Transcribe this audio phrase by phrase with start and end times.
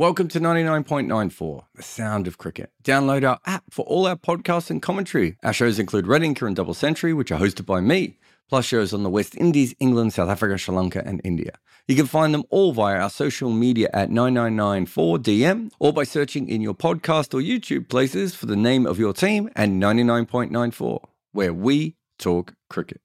[0.00, 2.72] Welcome to 99.94, the sound of cricket.
[2.82, 5.36] Download our app for all our podcasts and commentary.
[5.42, 8.94] Our shows include Red Inker and Double Century, which are hosted by me, plus shows
[8.94, 11.52] on the West Indies, England, South Africa, Sri Lanka, and India.
[11.86, 16.62] You can find them all via our social media at 9994DM or by searching in
[16.62, 21.96] your podcast or YouTube places for the name of your team and 99.94, where we
[22.18, 23.02] talk cricket.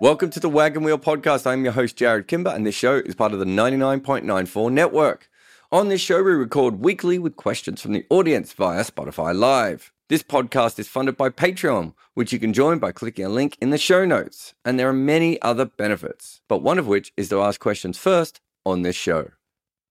[0.00, 1.44] Welcome to the Wagon Wheel Podcast.
[1.44, 5.28] I'm your host, Jarrod Kimber, and this show is part of the 99.94 network.
[5.72, 9.92] On this show, we record weekly with questions from the audience via Spotify Live.
[10.08, 13.70] This podcast is funded by Patreon, which you can join by clicking a link in
[13.70, 14.54] the show notes.
[14.64, 18.40] And there are many other benefits, but one of which is to ask questions first
[18.64, 19.32] on this show.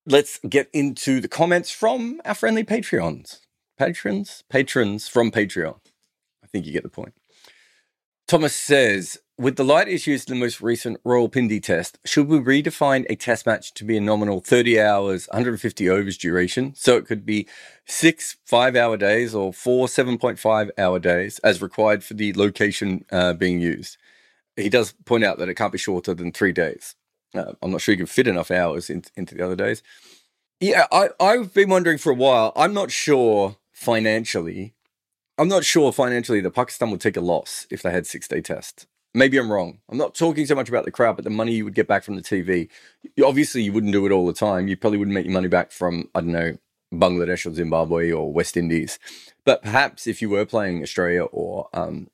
[0.05, 3.39] Let's get into the comments from our friendly Patreons.
[3.77, 4.45] Patrons?
[4.49, 5.81] Patrons from Patreon.
[6.41, 7.13] I think you get the point.
[8.25, 13.05] Thomas says, with the light issues in the most recent Rawalpindi test, should we redefine
[13.09, 16.73] a test match to be a nominal 30 hours, 150 overs duration?
[16.75, 17.47] So it could be
[17.85, 23.33] six five hour days or four 7.5 hour days as required for the location uh,
[23.33, 23.97] being used.
[24.55, 26.95] He does point out that it can't be shorter than three days.
[27.35, 29.83] Uh, I'm not sure you can fit enough hours in, into the other days.
[30.59, 32.51] Yeah, I, I've been wondering for a while.
[32.55, 34.73] I'm not sure financially
[35.39, 38.41] I'm not sure financially that Pakistan would take a loss if they had six day
[38.41, 38.87] tests.
[39.17, 39.79] Maybe I'm wrong.
[39.89, 42.03] I'm not talking so much about the crowd, but the money you would get back
[42.03, 42.69] from the TV.
[43.25, 44.67] Obviously, you wouldn't do it all the time.
[44.67, 46.55] You probably wouldn't make your money back from, I don't know,
[46.93, 48.99] Bangladesh or Zimbabwe or West Indies.
[49.43, 52.09] But perhaps if you were playing Australia or, um,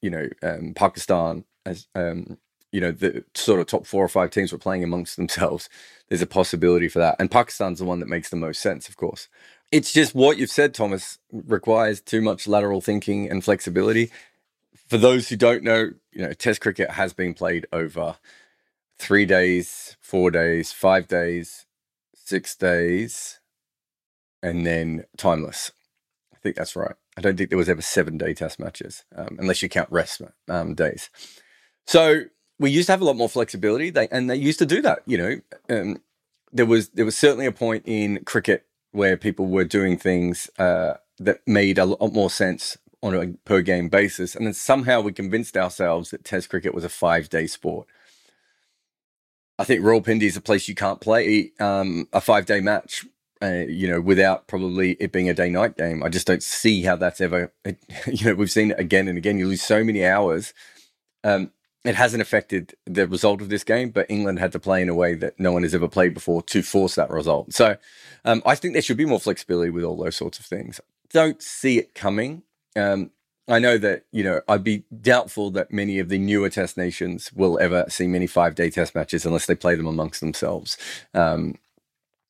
[0.00, 2.38] you know, um, Pakistan, as um,
[2.72, 5.68] you know, the sort of top four or five teams were playing amongst themselves,
[6.08, 7.16] there's a possibility for that.
[7.18, 9.28] And Pakistan's the one that makes the most sense, of course.
[9.72, 14.10] It's just what you've said, Thomas, requires too much lateral thinking and flexibility.
[14.86, 18.16] For those who don't know, you know, Test cricket has been played over
[18.98, 21.66] three days, four days, five days,
[22.14, 23.40] six days,
[24.42, 25.72] and then timeless.
[26.32, 26.94] I think that's right.
[27.16, 30.22] I don't think there was ever seven day Test matches, um, unless you count rest
[30.48, 31.10] um, days.
[31.86, 32.22] So
[32.58, 35.00] we used to have a lot more flexibility, they, and they used to do that.
[35.06, 36.02] You know, um,
[36.52, 40.94] there was there was certainly a point in cricket where people were doing things uh,
[41.18, 44.34] that made a lot more sense on a per game basis.
[44.34, 47.86] And then somehow we convinced ourselves that Test cricket was a five day sport.
[49.58, 53.06] I think Royal Rawalpindi is a place you can't play um, a five day match,
[53.42, 56.02] uh, you know, without probably it being a day night game.
[56.02, 57.52] I just don't see how that's ever,
[58.06, 59.38] you know, we've seen it again and again.
[59.38, 60.52] You lose so many hours.
[61.24, 61.52] Um,
[61.84, 64.94] it hasn't affected the result of this game, but England had to play in a
[64.94, 67.52] way that no one has ever played before to force that result.
[67.54, 67.76] So
[68.24, 70.80] um, I think there should be more flexibility with all those sorts of things.
[71.10, 72.42] Don't see it coming.
[72.76, 73.10] Um,
[73.48, 77.32] I know that, you know, I'd be doubtful that many of the newer test nations
[77.32, 80.76] will ever see many five day test matches unless they play them amongst themselves.
[81.14, 81.54] Um,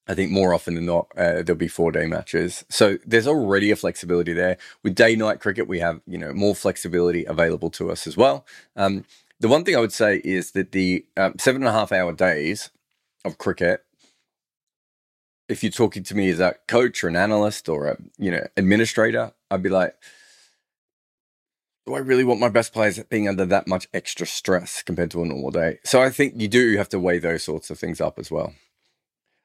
[0.09, 2.65] I think more often than not, uh, there'll be four day matches.
[2.69, 4.57] So there's already a flexibility there.
[4.83, 8.47] With day night cricket, we have, you know, more flexibility available to us as well.
[8.77, 9.05] Um,
[9.41, 12.13] the one thing I would say is that the um, seven and a half hour
[12.13, 12.71] days
[13.25, 13.85] of cricket,
[15.49, 18.47] if you're talking to me as a coach or an analyst or a you know
[18.57, 19.97] administrator, I'd be like,
[21.87, 25.23] do I really want my best players being under that much extra stress compared to
[25.23, 25.79] a normal day?
[25.85, 28.55] So I think you do have to weigh those sorts of things up as well.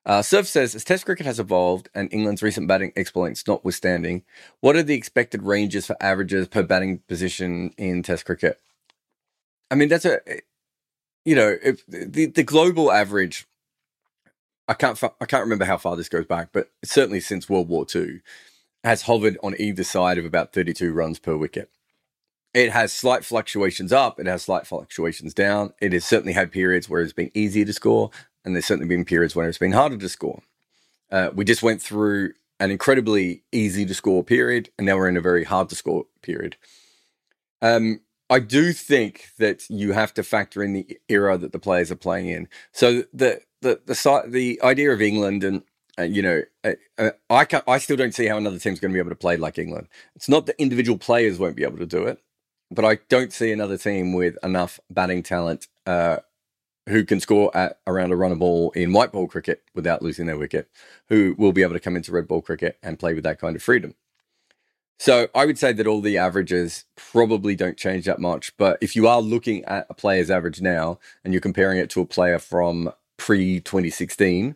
[0.03, 4.23] Uh, Surf says, as Test cricket has evolved and England's recent batting exploits notwithstanding,
[4.59, 8.59] what are the expected ranges for averages per batting position in Test cricket?
[9.69, 10.19] I mean, that's a,
[11.23, 11.57] you know,
[11.87, 13.45] the, the global average
[14.67, 17.85] I can't I can't remember how far this goes back, but certainly since World War
[17.93, 18.21] II,
[18.85, 21.69] has hovered on either side of about 32 runs per wicket.
[22.53, 25.73] It has slight fluctuations up, it has slight fluctuations down.
[25.81, 28.11] It has certainly had periods where it's been easier to score,
[28.43, 30.41] and there's certainly been periods where it's been harder to score.
[31.11, 35.17] Uh, we just went through an incredibly easy to score period, and now we're in
[35.17, 36.57] a very hard to score period.
[37.61, 41.91] Um, I do think that you have to factor in the era that the players
[41.91, 42.47] are playing in.
[42.71, 45.63] So the the the the idea of England and
[45.99, 48.95] uh, you know, uh, uh, I I still don't see how another team's going to
[48.95, 49.87] be able to play like England.
[50.15, 52.19] It's not that individual players won't be able to do it,
[52.71, 56.17] but I don't see another team with enough batting talent uh,
[56.87, 60.25] who can score at around a run a ball in white ball cricket without losing
[60.25, 60.69] their wicket,
[61.09, 63.55] who will be able to come into red ball cricket and play with that kind
[63.55, 63.93] of freedom.
[64.97, 68.55] So I would say that all the averages probably don't change that much.
[68.57, 72.01] But if you are looking at a player's average now and you're comparing it to
[72.01, 74.55] a player from pre 2016,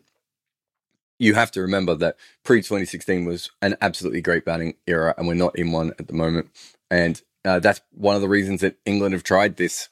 [1.18, 5.34] you have to remember that pre 2016 was an absolutely great batting era, and we're
[5.34, 6.48] not in one at the moment.
[6.90, 9.88] And uh, that's one of the reasons that England have tried this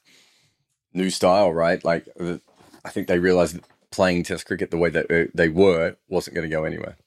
[0.93, 1.83] new style, right?
[1.83, 2.37] Like, uh,
[2.83, 6.35] I think they realized that playing Test cricket the way that uh, they were wasn't
[6.35, 6.97] going to go anywhere.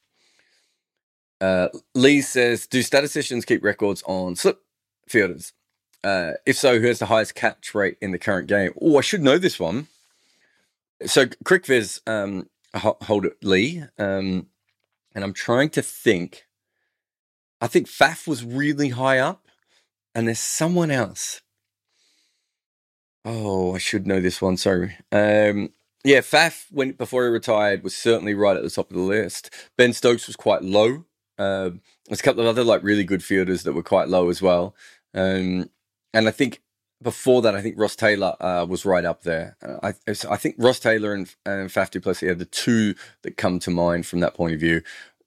[1.41, 4.63] Uh, Lee says, "Do statisticians keep records on slip
[5.07, 5.53] fielders?
[6.03, 8.73] Uh, if so, who has the highest catch rate in the current game?
[8.81, 9.89] Oh, I should know this one.
[11.07, 14.47] So, CricViz um, hold it, Lee, um,
[15.15, 16.47] and I'm trying to think.
[17.61, 19.48] I think Faf was really high up,
[20.19, 21.43] and there's someone else.
[23.25, 24.57] Oh, I should know this one.
[24.57, 24.97] Sorry.
[25.13, 25.71] Um,
[26.03, 29.55] yeah, Faf, when before he retired, was certainly right at the top of the list.
[29.77, 31.05] Ben Stokes was quite low.
[31.39, 34.43] Um, there's a couple of other like really good fielders that were quite low as
[34.43, 34.75] well.
[35.15, 35.71] Um,
[36.13, 36.63] and I think
[37.01, 39.57] before that, I think Ross Taylor uh, was right up there.
[39.63, 43.37] Uh, I, I think Ross Taylor and, and Faf du Plessis are the two that
[43.37, 44.83] come to mind from that point of view.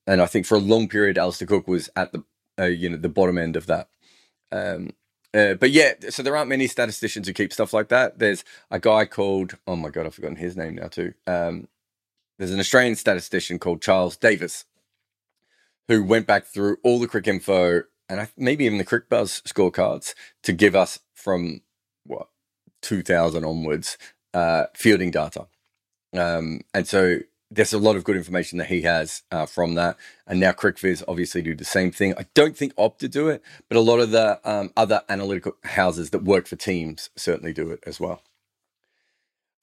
[0.05, 2.25] And I think for a long period, Alastair Cook was at the
[2.59, 3.87] uh, you know the bottom end of that.
[4.51, 4.91] Um,
[5.33, 8.19] uh, but yeah, so there aren't many statisticians who keep stuff like that.
[8.19, 11.13] There's a guy called oh my god, I've forgotten his name now too.
[11.25, 11.67] Um,
[12.37, 14.65] there's an Australian statistician called Charles Davis
[15.87, 20.13] who went back through all the Cricinfo and maybe even the Cricbuzz scorecards
[20.43, 21.61] to give us from
[22.05, 22.27] what
[22.81, 23.97] 2000 onwards
[24.33, 25.47] uh, fielding data.
[26.13, 27.19] Um, and so
[27.51, 29.97] there's a lot of good information that he has uh, from that.
[30.25, 32.13] And now CricViz obviously do the same thing.
[32.17, 36.11] I don't think Opta do it, but a lot of the um, other analytical houses
[36.11, 38.23] that work for teams certainly do it as well.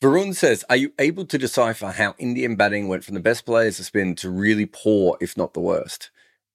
[0.03, 3.79] Varun says, Are you able to decipher how Indian batting went from the best players
[3.79, 6.11] to spin to really poor, if not the worst?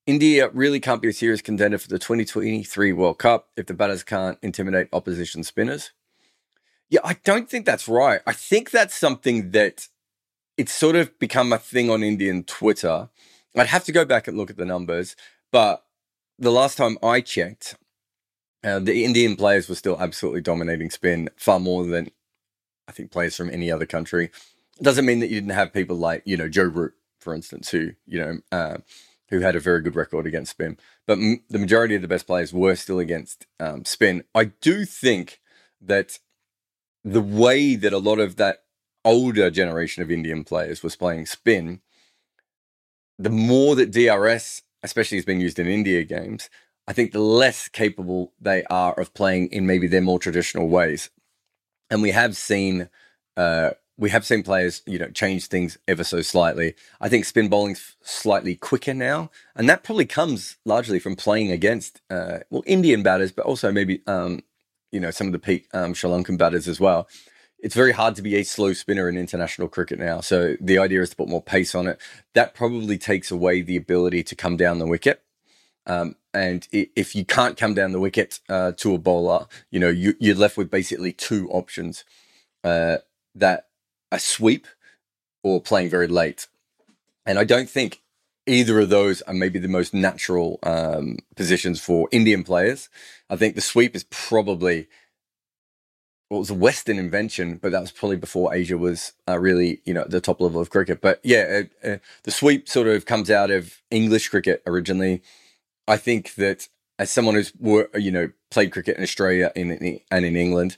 [0.05, 4.03] India really can't be a serious contender for the 2023 World Cup if the batters
[4.03, 5.91] can't intimidate opposition spinners.
[6.89, 8.21] Yeah, I don't think that's right.
[8.27, 9.87] I think that's something that
[10.57, 13.09] it's sort of become a thing on Indian Twitter.
[13.55, 15.15] I'd have to go back and look at the numbers,
[15.51, 15.85] but
[16.39, 17.75] the last time I checked,
[18.63, 22.09] uh, the Indian players were still absolutely dominating spin far more than
[22.87, 24.25] I think players from any other country.
[24.79, 27.69] It doesn't mean that you didn't have people like, you know, Joe Root, for instance,
[27.69, 28.77] who, you know, uh,
[29.29, 30.77] who had a very good record against spin.
[31.05, 34.23] But m- the majority of the best players were still against um, spin.
[34.33, 35.39] I do think
[35.81, 36.19] that
[37.03, 38.62] the way that a lot of that
[39.05, 41.81] older generation of Indian players was playing spin,
[43.19, 46.49] the more that DRS, especially has been used in India games,
[46.87, 51.09] I think the less capable they are of playing in maybe their more traditional ways.
[51.89, 52.89] And we have seen
[53.37, 56.73] uh, we have seen players, you know, change things ever so slightly.
[56.99, 62.01] I think spin bowling's slightly quicker now, and that probably comes largely from playing against
[62.09, 64.41] uh, well Indian batters, but also maybe um,
[64.91, 67.07] you know some of the peak um, Sri Lankan batters as well.
[67.63, 70.19] It's very hard to be a slow spinner in international cricket now.
[70.19, 71.97] So the idea is to put more pace on it.
[72.33, 75.23] That probably takes away the ability to come down the wicket.
[75.87, 79.89] Um, and if you can't come down the wicket uh, to a bowler, you know
[79.89, 82.03] you, are left with basically two options.
[82.65, 82.97] Uh,
[83.33, 83.67] that
[84.11, 84.67] a sweep
[85.41, 86.47] or playing very late.
[87.25, 88.01] And I don't think
[88.45, 92.89] either of those are maybe the most natural um, positions for Indian players.
[93.29, 94.87] I think the sweep is probably
[96.33, 99.81] well, it was a Western invention, but that was probably before Asia was uh, really,
[99.85, 100.99] you know, the top level of cricket.
[100.99, 105.21] But yeah, uh, uh, the sweep sort of comes out of English cricket originally.
[105.87, 107.53] I think that as someone who's,
[107.93, 110.75] you know, played cricket in Australia and in, and in England,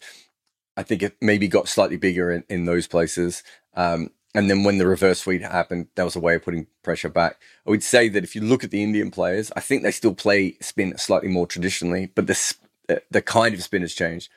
[0.76, 3.42] I think it maybe got slightly bigger in, in those places.
[3.76, 7.08] Um, and then when the reverse sweep happened, that was a way of putting pressure
[7.08, 7.38] back.
[7.66, 10.16] I would say that if you look at the Indian players, I think they still
[10.16, 12.56] play spin slightly more traditionally, but the
[13.10, 14.30] the kind of spin has changed.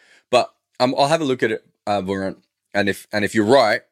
[0.81, 2.03] Um, I'll have a look at it, uh,
[2.75, 3.83] and if and if you're right,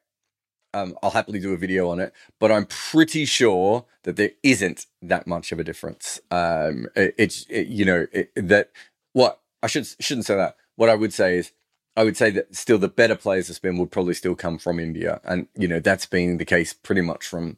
[0.73, 4.85] Um, I'll happily do a video on it, but I'm pretty sure that there isn't
[5.01, 6.19] that much of a difference.
[6.29, 8.71] Um, it, it's it, you know it, that
[9.13, 10.55] what I should shouldn't say that.
[10.75, 11.51] What I would say is
[11.95, 14.79] I would say that still the better players to spin would probably still come from
[14.79, 17.57] India, and you know that's been the case pretty much from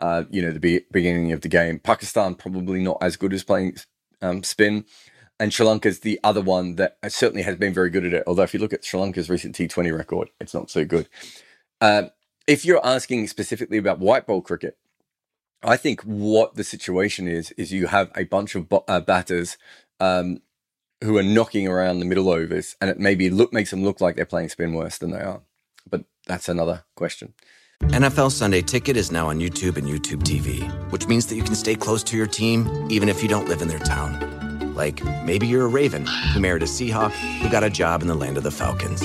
[0.00, 1.78] uh, you know the be- beginning of the game.
[1.80, 3.76] Pakistan probably not as good as playing
[4.22, 4.84] um, spin,
[5.40, 8.22] and Sri Lanka's the other one that certainly has been very good at it.
[8.26, 11.08] Although if you look at Sri Lanka's recent T20 record, it's not so good.
[11.80, 12.04] Uh,
[12.46, 14.76] if you're asking specifically about white ball cricket,
[15.62, 19.56] I think what the situation is is you have a bunch of bo- uh, batters
[19.98, 20.42] um,
[21.02, 24.16] who are knocking around the middle overs, and it maybe look makes them look like
[24.16, 25.40] they're playing spin worse than they are.
[25.88, 27.32] But that's another question.
[27.84, 30.60] NFL Sunday Ticket is now on YouTube and YouTube TV,
[30.92, 33.62] which means that you can stay close to your team even if you don't live
[33.62, 34.39] in their town.
[34.74, 38.14] Like maybe you're a Raven who married a Seahawk who got a job in the
[38.14, 39.02] land of the Falcons.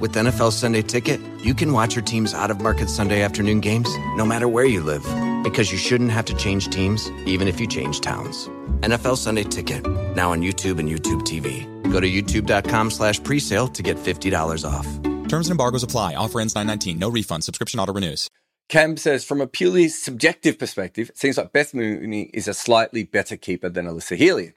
[0.00, 3.88] With NFL Sunday Ticket, you can watch your team's out of market Sunday afternoon games
[4.16, 5.04] no matter where you live
[5.42, 8.48] because you shouldn't have to change teams even if you change towns.
[8.80, 11.64] NFL Sunday Ticket, now on YouTube and YouTube TV.
[11.90, 14.86] Go to youtube.com slash presale to get $50 off.
[15.28, 16.14] Terms and embargoes apply.
[16.14, 16.98] Offer ends 919.
[16.98, 17.44] No refund.
[17.44, 18.28] Subscription auto renews.
[18.68, 23.04] Cam says, from a purely subjective perspective, it seems like Beth Mooney is a slightly
[23.04, 24.54] better keeper than Alyssa Healy.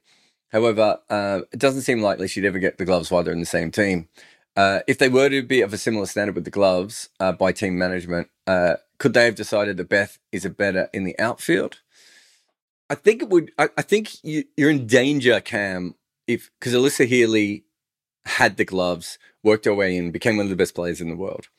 [0.51, 3.45] However, uh, it doesn't seem likely she'd ever get the gloves while they're in the
[3.45, 4.07] same team.
[4.55, 7.51] Uh, if they were to be of a similar standard with the gloves uh, by
[7.51, 11.81] team management, uh, could they have decided that Beth is a better in the outfield?
[12.89, 13.51] I think it would.
[13.57, 17.65] I, I think you, you're in danger, Cam, if because Alyssa Healy
[18.25, 21.15] had the gloves, worked her way in, became one of the best players in the
[21.15, 21.49] world.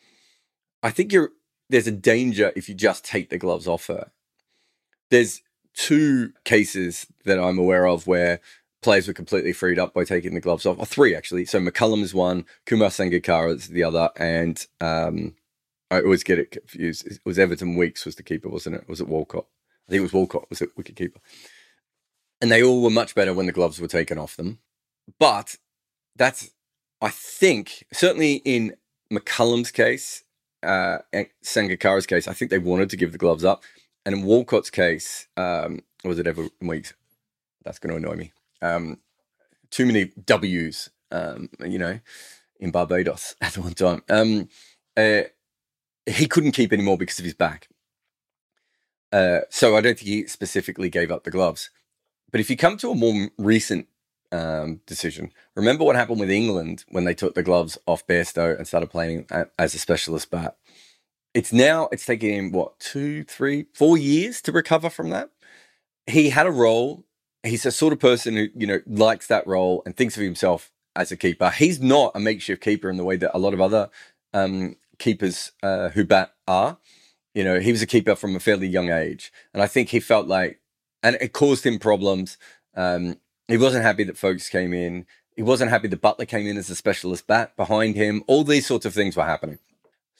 [0.83, 1.30] I think you're
[1.71, 4.11] there's a danger if you just take the gloves off her.
[5.11, 5.42] There's
[5.75, 8.40] two cases that I'm aware of where
[8.88, 10.78] players were completely freed up by taking the gloves off.
[10.78, 11.45] Or three actually.
[11.45, 15.35] So McCullum is one, Kumar Sangakkara is the other, and um,
[15.90, 17.07] I always get it confused.
[17.07, 18.88] It was Everton Weekes was the keeper, wasn't it?
[18.88, 19.45] Was it Walcott?
[19.87, 21.21] I think it was Walcott was the wicket keeper.
[22.40, 24.61] And they all were much better when the gloves were taken off them.
[25.21, 25.57] But
[26.16, 26.52] that's,
[27.02, 28.75] I think, certainly in
[29.12, 30.25] McCullum's case,
[30.62, 31.00] uh,
[31.45, 33.64] Sangakkara's case, I think they wanted to give the gloves up.
[34.07, 36.95] And in Walcott's case, um, was it Everton Weekes?
[37.64, 38.33] That's going to annoy me.
[38.62, 38.99] Um,
[39.71, 42.00] too many W's, um, you know,
[42.61, 44.03] in Barbados at one time.
[44.09, 44.49] Um,
[44.97, 45.23] uh,
[46.07, 47.69] he couldn't keep anymore because of his back.
[49.12, 51.71] Uh, so I don't think he specifically gave up the gloves.
[52.31, 53.87] But if you come to a more recent
[54.33, 58.67] um, decision, remember what happened with England when they took the gloves off Bairstow and
[58.67, 59.27] started playing
[59.59, 60.57] as a specialist bat.
[61.35, 65.31] It's now it's taken him what two, three, four years to recover from that.
[66.07, 67.05] He had a role.
[67.42, 70.71] He's a sort of person who you know likes that role and thinks of himself
[70.97, 71.50] as a keeper.
[71.50, 73.90] He's not a makeshift keeper in the way that a lot of other
[74.35, 76.78] um, keepers uh, who bat are.
[77.35, 80.00] You know, he was a keeper from a fairly young age, and I think he
[80.00, 80.61] felt like,
[81.02, 82.37] and it caused him problems.
[82.75, 85.07] Um, he wasn't happy that Foakes came in.
[85.37, 88.25] He wasn't happy that Buttler came in as a specialist bat behind him.
[88.26, 89.61] All these sorts of things were happening.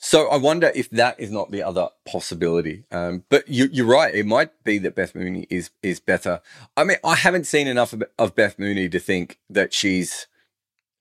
[0.01, 2.85] So I wonder if that is not the other possibility.
[2.89, 6.41] Um, but you, are right; it might be that Beth Mooney is is better.
[6.77, 10.27] I mean, I haven't seen enough of, of Beth Mooney to think that she's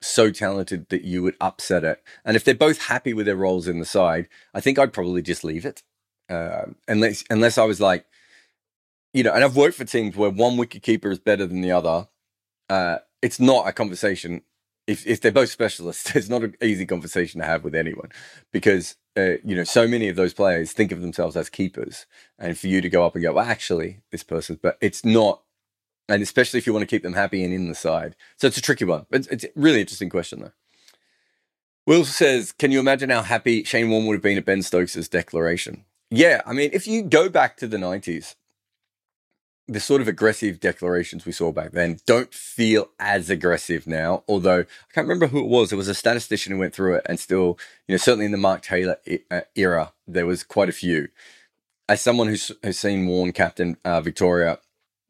[0.03, 2.03] so talented that you would upset it.
[2.25, 5.23] And if they're both happy with their roles in the side, I think I'd probably
[5.23, 5.85] just leave it.
[6.29, 8.05] Uh, unless unless I was like,
[9.15, 11.71] you know, and I've worked for teams where one wicket keeper is better than the
[11.73, 12.09] other.
[12.69, 14.43] Uh, it's not a conversation.
[14.89, 18.11] If if they're both specialists, it's not an easy conversation to have with anyone
[18.53, 22.07] because uh, you know so many of those players think of themselves as keepers,
[22.41, 25.43] and for you to go up and go, well, actually, this person's, but it's not
[26.09, 28.17] and especially if you want to keep them happy and in the side.
[28.37, 29.07] So it's a tricky one.
[29.11, 30.53] It's, it's a really interesting question, though.
[31.87, 35.09] Will says, Can you imagine how happy Shane Warne would have been at Ben Stokes'
[35.09, 35.85] declaration?
[36.11, 38.35] Yeah, I mean, if you go back to the 90s,
[39.69, 44.25] the sort of aggressive declarations we saw back then don't feel as aggressive now.
[44.27, 45.69] Although I can't remember who it was.
[45.69, 48.39] There was a statistician who went through it, and still, you know, certainly in the
[48.39, 48.97] Mark Taylor
[49.31, 51.09] uh, era, there was quite a few.
[51.89, 54.59] As someone who's, who's seen Warne captain uh, Victoria,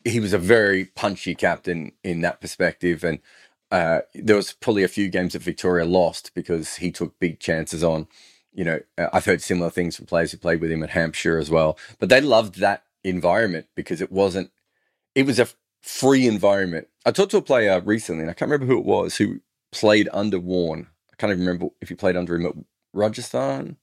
[0.04, 3.20] he was a very punchy captain in that perspective, and
[3.70, 7.84] uh, there was probably a few games that Victoria lost because he took big chances
[7.84, 8.08] on.
[8.52, 11.38] You know, uh, I've heard similar things from players who played with him at Hampshire
[11.38, 14.50] as well, but they loved that environment because it wasn't.
[15.14, 15.48] It was a
[15.82, 16.88] free environment.
[17.06, 19.40] I talked to a player recently, and I can't remember who it was who
[19.72, 20.88] played under Warne.
[21.12, 22.54] I can't even remember if he played under him at
[22.92, 23.76] Rajasthan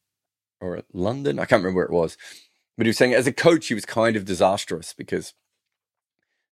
[0.61, 1.39] or at London.
[1.39, 2.17] I can't remember where it was.
[2.77, 5.33] But he was saying as a coach, he was kind of disastrous because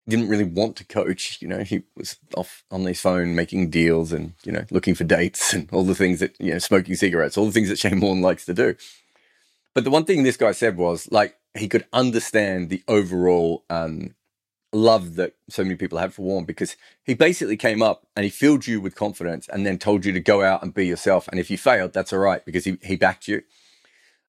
[0.05, 1.41] he didn't really want to coach.
[1.41, 5.03] You know, he was off on his phone making deals and, you know, looking for
[5.03, 7.99] dates and all the things that, you know, smoking cigarettes, all the things that Shane
[7.99, 8.75] Warne likes to do.
[9.73, 14.15] But the one thing this guy said was like he could understand the overall um,
[14.73, 18.29] love that so many people had for Warren because he basically came up and he
[18.29, 21.27] filled you with confidence and then told you to go out and be yourself.
[21.27, 23.43] And if you failed, that's all right because he, he backed you.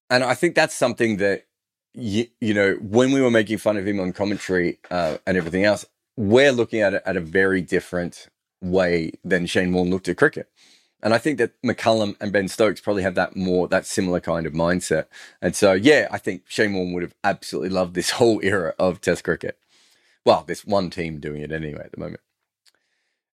[0.09, 1.45] And I think that's something that,
[1.93, 5.63] you, you know, when we were making fun of him on commentary uh, and everything
[5.63, 8.27] else, we're looking at it at a very different
[8.61, 10.49] way than Shane Warne looked at cricket.
[11.03, 14.47] And I think that McCullum and Ben Stokes probably have that more, that similar kind
[14.47, 15.05] of mindset.
[15.41, 19.01] And so, yeah, I think Shane Warne would have absolutely loved this whole era of
[19.01, 19.59] Test cricket.
[20.25, 22.21] Well, this one team doing it anyway at the moment.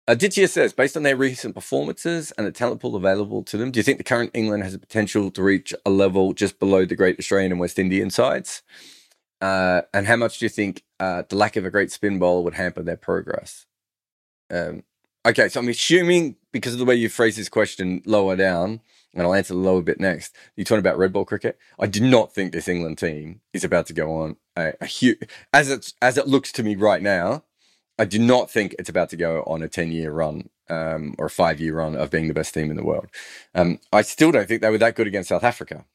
[0.07, 3.77] Aditya says, based on their recent performances and the talent pool available to them, do
[3.77, 6.95] you think the current England has the potential to reach a level just below the
[6.95, 8.63] great Australian and West Indian sides?
[9.39, 12.41] Uh, and how much do you think uh, the lack of a great spin bowler
[12.41, 13.67] would hamper their progress?
[14.49, 14.81] Um,
[15.27, 18.81] okay, so I'm assuming because of the way you phrase this question lower down,
[19.13, 20.35] and I'll answer the lower bit next.
[20.55, 21.57] You're talking about red ball cricket.
[21.79, 25.19] I do not think this England team is about to go on a, a huge,
[25.53, 27.43] as it as it looks to me right now.
[27.97, 31.25] I do not think it's about to go on a 10 year run um, or
[31.25, 33.07] a five year run of being the best team in the world.
[33.53, 35.85] Um, I still don't think they were that good against South Africa.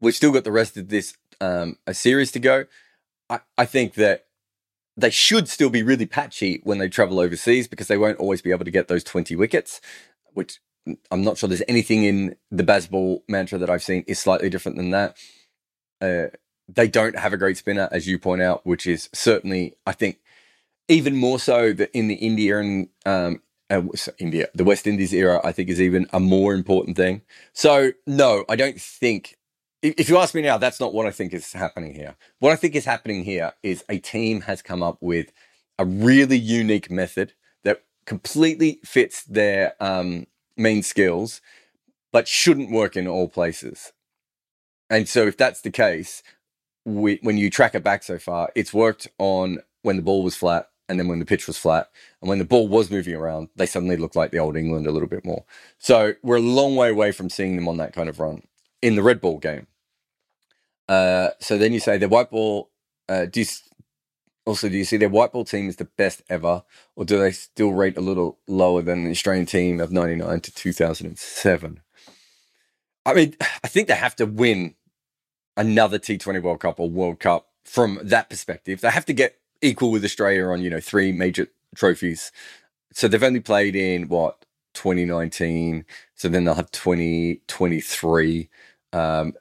[0.00, 2.66] We've still got the rest of this um, a series to go.
[3.28, 4.26] I, I think that
[4.98, 8.50] they should still be really patchy when they travel overseas because they won't always be
[8.50, 9.80] able to get those 20 wickets,
[10.34, 10.58] which
[11.12, 14.76] I'm not sure there's anything in the Bazball mantra that I've seen is slightly different
[14.76, 15.16] than that.
[16.00, 16.36] Uh,
[16.68, 20.18] they don't have a great spinner, as you point out, which is certainly, I think,
[20.88, 23.82] even more so that in the India and um, uh,
[24.18, 27.22] India, the West Indies era, I think is even a more important thing.
[27.52, 29.37] So no, I don't think.
[29.80, 32.16] If you ask me now, that's not what I think is happening here.
[32.40, 35.30] What I think is happening here is a team has come up with
[35.78, 41.40] a really unique method that completely fits their um, main skills,
[42.12, 43.92] but shouldn't work in all places.
[44.90, 46.24] And so, if that's the case,
[46.84, 50.34] we, when you track it back so far, it's worked on when the ball was
[50.34, 51.88] flat and then when the pitch was flat
[52.20, 54.90] and when the ball was moving around, they suddenly looked like the old England a
[54.90, 55.44] little bit more.
[55.78, 58.42] So we're a long way away from seeing them on that kind of run
[58.82, 59.66] in the red ball game.
[60.88, 62.70] Uh, so then you say the white ball.
[63.08, 63.46] Uh, do you,
[64.46, 66.62] also, do you see their white ball team is the best ever,
[66.96, 70.54] or do they still rate a little lower than the Australian team of '99 to
[70.54, 71.80] 2007?
[73.04, 74.74] I mean, I think they have to win
[75.56, 78.80] another T20 World Cup or World Cup from that perspective.
[78.80, 82.32] They have to get equal with Australia on, you know, three major trophies.
[82.92, 85.84] So they've only played in what 2019.
[86.14, 88.48] So then they'll have 2023.
[88.92, 89.34] Um,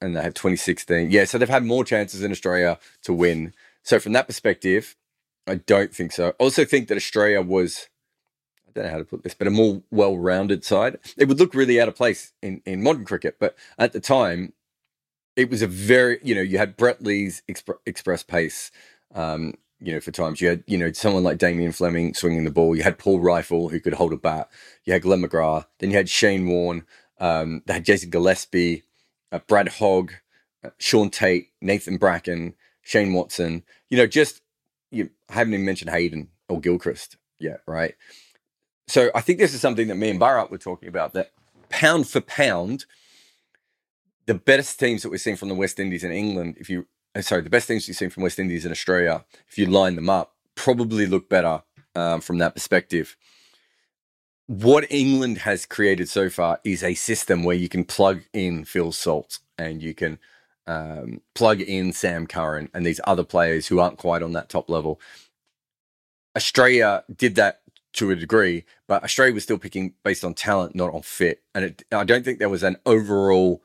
[0.00, 1.10] and they have 2016.
[1.10, 3.54] Yeah, so they've had more chances in Australia to win.
[3.82, 4.96] So from that perspective,
[5.46, 6.28] I don't think so.
[6.28, 7.88] I also think that Australia was
[8.68, 10.98] I don't know how to put this, but a more well-rounded side.
[11.16, 14.52] It would look really out of place in, in modern cricket, but at the time,
[15.36, 18.70] it was a very you know you had Brett Lee's exp- express pace.
[19.14, 22.50] Um, you know, for times you had you know someone like Damien Fleming swinging the
[22.50, 22.76] ball.
[22.76, 24.50] You had Paul Reiffel, who could hold a bat.
[24.84, 25.66] You had Glenn McGrath.
[25.78, 26.84] Then you had Shane Warne.
[27.20, 28.84] Um, they had Jason Gillespie,
[29.32, 30.12] uh, Brad Hogg,
[30.64, 33.64] uh, Shaun Tait, Nathan Bracken, Shane Watson.
[33.88, 34.40] You know, just
[34.90, 37.94] you I haven't even mentioned Hayden or Gilchrist yet, right?
[38.86, 41.12] So I think this is something that me and Bharat were talking about.
[41.12, 41.32] That
[41.68, 42.86] pound for pound,
[44.26, 47.22] the best teams that we're seeing from the West Indies and England, if you uh,
[47.22, 50.10] sorry, the best teams you've seen from West Indies and Australia, if you line them
[50.10, 51.62] up, probably look better
[51.94, 53.16] um, from that perspective.
[54.48, 58.92] What England has created so far is a system where you can plug in Phil
[58.92, 60.18] Salt and you can
[60.66, 64.70] um, plug in Sam Curran and these other players who aren't quite on that top
[64.70, 65.02] level.
[66.34, 67.60] Australia did that
[67.92, 71.42] to a degree, but Australia was still picking based on talent, not on fit.
[71.54, 73.62] And it, I don't think there was an overall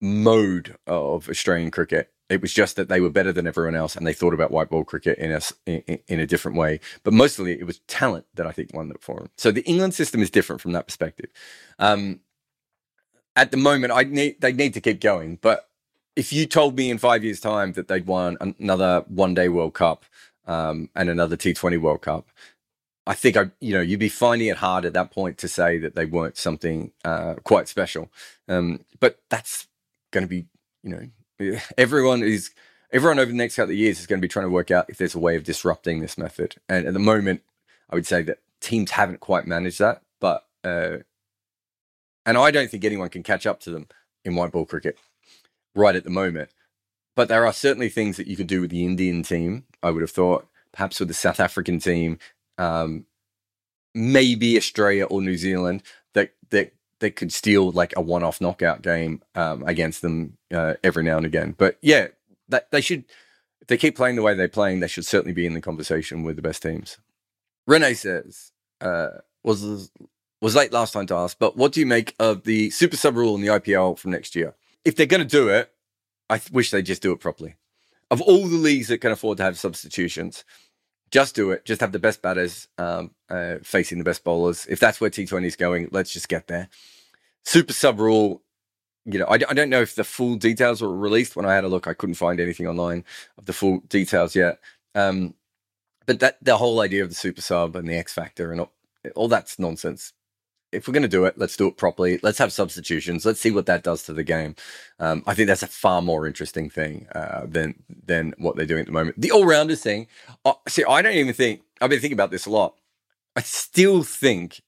[0.00, 2.12] mode of Australian cricket.
[2.28, 4.70] It was just that they were better than everyone else, and they thought about white
[4.70, 6.80] ball cricket in a in, in a different way.
[7.02, 9.30] But mostly, it was talent that I think won that for them.
[9.36, 11.30] So the England system is different from that perspective.
[11.78, 12.20] Um,
[13.36, 15.38] at the moment, I need they need to keep going.
[15.42, 15.68] But
[16.16, 19.74] if you told me in five years' time that they'd won another One Day World
[19.74, 20.04] Cup
[20.46, 22.28] um, and another T Twenty World Cup,
[23.06, 25.78] I think I, you know, you'd be finding it hard at that point to say
[25.78, 28.10] that they weren't something uh, quite special.
[28.48, 29.66] Um, but that's
[30.12, 30.46] going to be,
[30.82, 31.06] you know,
[31.78, 32.50] everyone is
[32.92, 34.86] everyone over the next couple of years is going to be trying to work out
[34.88, 36.56] if there's a way of disrupting this method.
[36.68, 37.42] And at the moment,
[37.90, 40.98] I would say that teams haven't quite managed that, but uh,
[42.24, 43.88] and I don't think anyone can catch up to them
[44.24, 44.98] in white ball cricket
[45.74, 46.50] right at the moment.
[47.14, 49.64] But there are certainly things that you could do with the Indian team.
[49.82, 52.18] I would have thought, perhaps with the South African team,
[52.56, 53.06] um,
[53.94, 55.82] maybe Australia or New Zealand
[56.14, 61.02] that that that could steal like a one-off knockout game um, against them uh, every
[61.02, 61.54] now and again.
[61.56, 62.08] But yeah,
[62.48, 63.04] that they should.
[63.60, 66.24] If they keep playing the way they're playing, they should certainly be in the conversation
[66.24, 66.98] with the best teams.
[67.66, 69.08] Renee says, uh,
[69.44, 69.90] "Was
[70.40, 73.16] was late last time to ask, but what do you make of the super sub
[73.16, 74.54] rule in the IPL from next year?
[74.84, 75.70] If they're going to do it,
[76.28, 77.54] I th- wish they'd just do it properly.
[78.10, 80.44] Of all the leagues that can afford to have substitutions,
[81.12, 81.64] just do it.
[81.64, 84.66] Just have the best batters um, uh, facing the best bowlers.
[84.66, 86.68] If that's where T20 is going, let's just get there.
[87.44, 88.42] Super sub rule,
[89.04, 91.36] you know, I, don't know if the full details were released.
[91.36, 93.04] When I had a look, I couldn't find anything online
[93.36, 94.58] of the full details yet.
[94.94, 95.34] Um,
[96.06, 98.72] but that the whole idea of the super sub and the X factor and all,
[99.14, 100.12] all that's nonsense
[100.72, 102.18] if we're going to do it, let's do it properly.
[102.22, 103.24] Let's have substitutions.
[103.24, 104.56] Let's see what that does to the game.
[104.98, 108.80] Um, I think that's a far more interesting thing uh, than than what they're doing
[108.80, 109.20] at the moment.
[109.20, 110.08] The all rounders thing.
[110.44, 112.74] Uh, see, I don't even think I've been thinking about this a lot.
[113.36, 114.62] I still think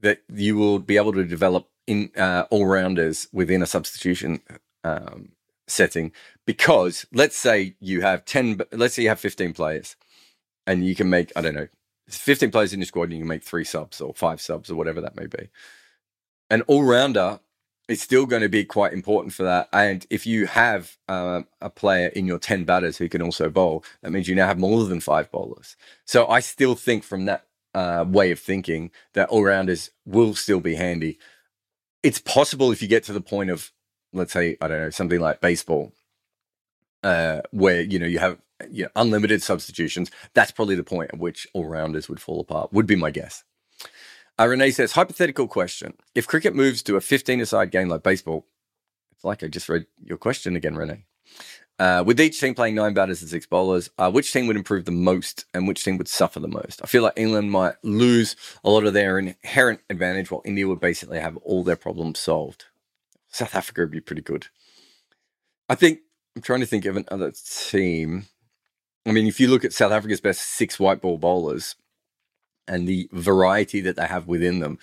[0.00, 4.40] that you will be able to develop in uh, all rounders within a substitution
[4.84, 5.30] um,
[5.66, 6.12] setting
[6.46, 8.60] because let's say you have ten.
[8.72, 9.96] Let's say you have fifteen players,
[10.66, 11.68] and you can make I don't know
[12.08, 15.00] 15 players in your squad and you make three subs or five subs or whatever
[15.00, 15.48] that may be.
[16.50, 17.40] An all rounder
[17.88, 19.68] is still going to be quite important for that.
[19.72, 23.82] And if you have uh, a player in your 10 batters who can also bowl,
[24.02, 25.76] that means you now have more than five bowlers.
[26.04, 30.60] So I still think from that uh, way of thinking that all rounders will still
[30.60, 31.18] be handy.
[32.02, 33.72] It's possible if you get to the point of,
[34.12, 35.92] let's say, I don't know, something like baseball,
[37.02, 38.38] uh, where, you know, you have
[38.70, 42.72] you know, unlimited substitutions, that's probably the point at which all rounders would fall apart,
[42.72, 43.44] would be my guess.
[44.38, 45.94] Uh, Renee says, hypothetical question.
[46.14, 48.46] If cricket moves to a 15 aside game like baseball,
[49.12, 51.04] it's like I just read your question again, Renee.
[51.78, 54.84] Uh, with each team playing nine batters and six bowlers, uh, which team would improve
[54.84, 56.80] the most and which team would suffer the most?
[56.82, 60.80] I feel like England might lose a lot of their inherent advantage while India would
[60.80, 62.64] basically have all their problems solved.
[63.28, 64.46] South Africa would be pretty good.
[65.68, 66.00] I think,
[66.34, 68.26] I'm trying to think of another team.
[69.08, 71.76] I mean, if you look at South Africa's best six white ball bowlers
[72.66, 74.78] and the variety that they have within them,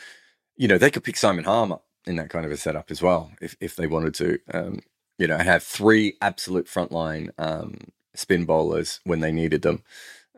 [0.57, 3.31] you know, they could pick Simon Harmer in that kind of a setup as well,
[3.39, 4.39] if, if they wanted to.
[4.51, 4.79] Um,
[5.19, 7.77] you know, have three absolute frontline um,
[8.15, 9.83] spin bowlers when they needed them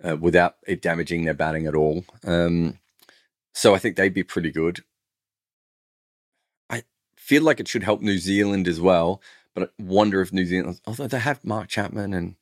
[0.04, 2.04] uh, without it damaging their batting at all.
[2.26, 2.80] Um,
[3.54, 4.84] so I think they'd be pretty good.
[6.70, 6.84] I
[7.16, 9.22] feel like it should help New Zealand as well,
[9.56, 12.36] but I wonder if New Zealand, although they have Mark Chapman and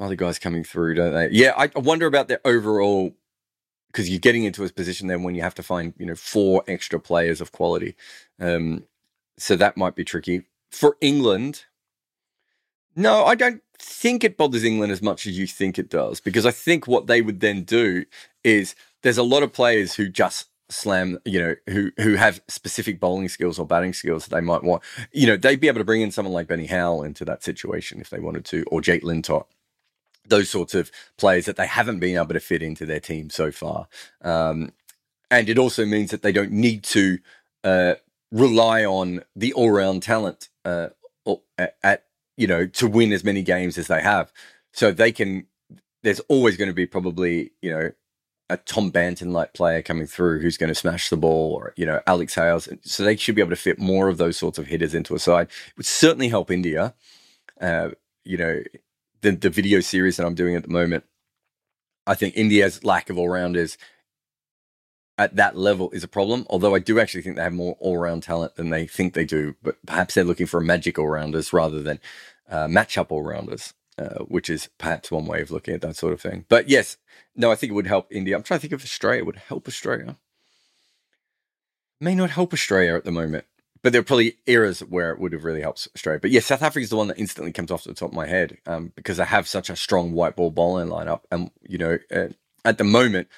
[0.00, 1.28] other guys coming through, don't they?
[1.30, 3.12] Yeah, I wonder about their overall
[3.88, 6.62] because you're getting into a position then when you have to find you know four
[6.66, 7.96] extra players of quality.
[8.38, 8.84] Um,
[9.38, 11.64] so that might be tricky for England.
[12.96, 16.44] No, I don't think it bothers England as much as you think it does because
[16.44, 18.04] I think what they would then do
[18.44, 23.00] is there's a lot of players who just slam, you know, who who have specific
[23.00, 24.82] bowling skills or batting skills that they might want.
[25.12, 28.00] You know, they'd be able to bring in someone like Benny Howell into that situation
[28.00, 29.46] if they wanted to, or Jake Lintott
[30.26, 33.50] those sorts of players that they haven't been able to fit into their team so
[33.50, 33.88] far.
[34.22, 34.72] Um,
[35.30, 37.18] and it also means that they don't need to
[37.64, 37.94] uh,
[38.32, 40.88] rely on the all-round talent uh,
[41.58, 42.04] at,
[42.36, 44.32] you know to win as many games as they have.
[44.72, 45.46] So they can.
[46.02, 47.92] There's always going to be probably you know
[48.48, 51.84] a Tom Banton like player coming through who's going to smash the ball, or you
[51.84, 52.68] know Alex Hales.
[52.82, 55.18] So they should be able to fit more of those sorts of hitters into a
[55.18, 55.48] side.
[55.48, 56.94] It would certainly help India.
[57.60, 57.90] Uh,
[58.24, 58.62] you know,
[59.22, 61.04] the, the video series that I'm doing at the moment,
[62.06, 63.76] I think India's lack of all rounders
[65.18, 66.46] at that level is a problem.
[66.48, 69.24] Although I do actually think they have more all round talent than they think they
[69.24, 72.00] do, but perhaps they're looking for a magic all rounders rather than
[72.48, 76.12] uh, matchup all rounders, uh, which is perhaps one way of looking at that sort
[76.12, 76.46] of thing.
[76.48, 76.96] But yes,
[77.36, 78.34] no, I think it would help India.
[78.34, 80.16] I'm trying to think if Australia would help Australia.
[82.00, 83.44] May not help Australia at the moment
[83.82, 86.20] but there are probably eras where it would have really helped Australia.
[86.20, 88.26] But yeah, South Africa is the one that instantly comes off the top of my
[88.26, 91.98] head um, because they have such a strong white ball bowling lineup, and you know,
[92.14, 92.28] uh,
[92.64, 93.28] at the moment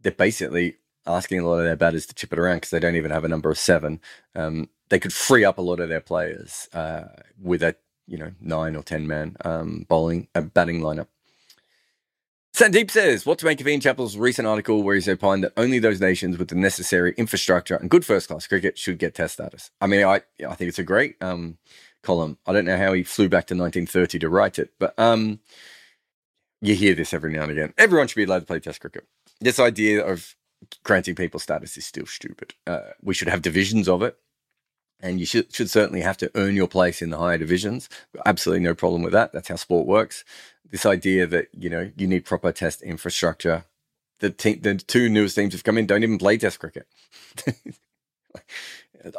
[0.00, 0.76] they're basically
[1.06, 3.24] asking a lot of their batters to chip it around because they don't even have
[3.24, 4.00] a number of seven.
[4.34, 7.04] Um, they could free up a lot of their players uh,
[7.40, 7.76] with a
[8.06, 11.08] you know nine or ten man um, bowling uh, batting lineup.
[12.62, 15.80] Sandeep says, what to make of Ian Chappell's recent article where he's opined that only
[15.80, 19.72] those nations with the necessary infrastructure and good first class cricket should get test status.
[19.80, 21.58] I mean, I I think it's a great um,
[22.04, 22.38] column.
[22.46, 25.40] I don't know how he flew back to 1930 to write it, but um,
[26.60, 27.74] you hear this every now and again.
[27.76, 29.08] Everyone should be allowed to play test cricket.
[29.40, 30.36] This idea of
[30.84, 32.54] granting people status is still stupid.
[32.64, 34.16] Uh, we should have divisions of it.
[35.02, 37.88] And you should, should certainly have to earn your place in the higher divisions.
[38.24, 39.32] Absolutely no problem with that.
[39.32, 40.24] That's how sport works
[40.72, 43.64] this idea that you know you need proper test infrastructure.
[44.18, 46.88] The te- the two newest teams have come in don't even play test cricket.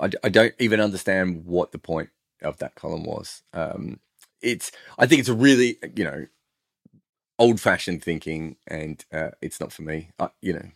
[0.01, 2.09] I, I don't even understand what the point
[2.41, 3.43] of that column was.
[3.53, 3.99] Um,
[4.41, 6.25] it's I think it's a really you know
[7.37, 10.09] old fashioned thinking, and uh, it's not for me.
[10.19, 10.69] I, you know,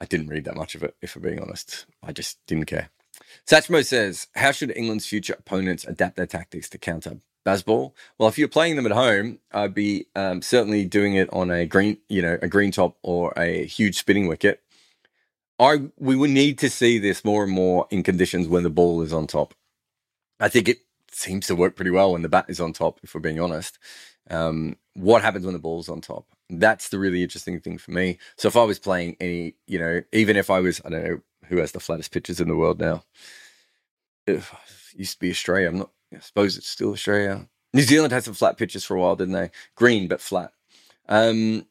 [0.00, 0.94] I didn't read that much of it.
[1.02, 2.90] If I'm being honest, I just didn't care.
[3.46, 7.92] Satchmo says, "How should England's future opponents adapt their tactics to counter Bazball?
[8.18, 11.66] Well, if you're playing them at home, I'd be um, certainly doing it on a
[11.66, 14.62] green, you know, a green top or a huge spinning wicket.
[15.58, 19.02] I we would need to see this more and more in conditions when the ball
[19.02, 19.54] is on top.
[20.40, 20.78] I think it
[21.12, 22.98] seems to work pretty well when the bat is on top.
[23.02, 23.78] If we're being honest,
[24.30, 26.26] um, what happens when the ball's on top?
[26.50, 28.18] That's the really interesting thing for me.
[28.36, 31.20] So if I was playing any, you know, even if I was, I don't know
[31.48, 33.04] who has the flattest pitches in the world now.
[34.26, 34.42] It
[34.94, 35.68] used to be Australia.
[35.68, 35.90] I'm not.
[36.14, 37.48] I suppose it's still Australia.
[37.72, 39.50] New Zealand had some flat pitches for a while, didn't they?
[39.74, 40.52] Green but flat.
[41.08, 41.66] Um,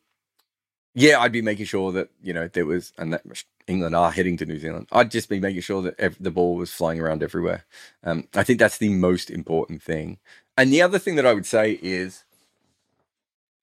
[0.94, 3.24] yeah, I'd be making sure that you know there was, and that
[3.68, 4.88] England are heading to New Zealand.
[4.92, 7.66] I'd just be making sure that ev- the ball was flying around everywhere.
[8.04, 10.20] Um, I think that's the most important thing.
[10.58, 12.24] And the other thing that I would say is,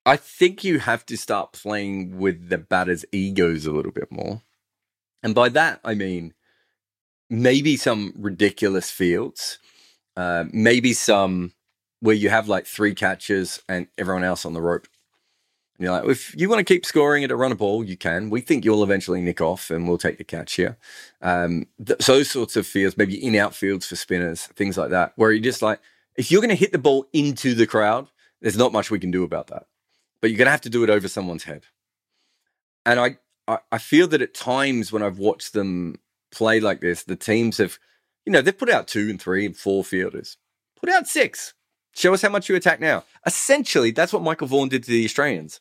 [0.04, 4.42] I think you have to start playing with the batters' egos a little bit more.
[5.22, 6.34] And by that, I mean
[7.28, 9.58] maybe some ridiculous fields,
[10.16, 11.52] uh, maybe some
[12.00, 14.88] where you have like three catches and everyone else on the rope.
[15.78, 17.96] And you're like, if you want to keep scoring at a run a ball, you
[17.96, 18.30] can.
[18.30, 20.76] We think you'll eventually nick off and we'll take the catch here.
[21.22, 25.30] Um, th- those sorts of fields, maybe in outfields for spinners, things like that, where
[25.30, 25.80] you're just like,
[26.16, 28.08] if you're going to hit the ball into the crowd,
[28.40, 29.66] there's not much we can do about that.
[30.20, 31.64] But you're going to have to do it over someone's head.
[32.84, 33.18] And I,
[33.72, 35.96] I, feel that at times when I've watched them
[36.30, 37.78] play like this, the teams have,
[38.24, 40.36] you know, they've put out two and three and four fielders.
[40.78, 41.54] Put out six.
[41.92, 43.04] Show us how much you attack now.
[43.26, 45.60] Essentially, that's what Michael Vaughan did to the Australians.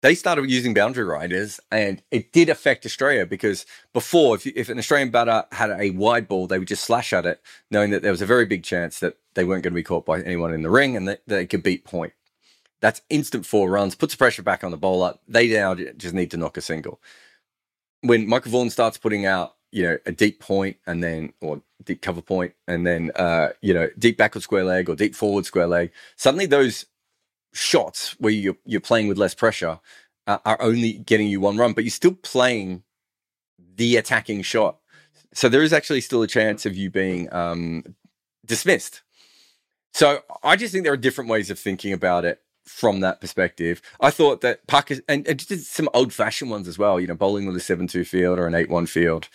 [0.00, 4.78] They started using boundary riders, and it did affect Australia because before, if, if an
[4.78, 8.12] Australian batter had a wide ball, they would just slash at it, knowing that there
[8.12, 10.62] was a very big chance that they weren't going to be caught by anyone in
[10.62, 12.12] the ring and that they could beat point.
[12.80, 15.14] That's instant four runs, puts the pressure back on the bowler.
[15.26, 17.00] They now just need to knock a single.
[18.02, 22.00] When Michael Vaughan starts putting out, you know, a deep point and then, or deep
[22.00, 25.66] cover point, and then, uh, you know, deep backward square leg or deep forward square
[25.66, 26.86] leg, suddenly those
[27.52, 29.80] shots where you're, you're playing with less pressure
[30.26, 32.82] uh, are only getting you one run, but you're still playing
[33.76, 34.78] the attacking shot.
[35.34, 37.96] So there is actually still a chance of you being um,
[38.46, 39.02] dismissed.
[39.92, 43.82] So I just think there are different ways of thinking about it from that perspective.
[44.00, 47.46] I thought that Pakistan, and, and some old fashioned ones as well, you know, bowling
[47.46, 49.28] with a 7 2 field or an 8 1 field.